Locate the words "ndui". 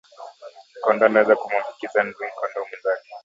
2.03-2.27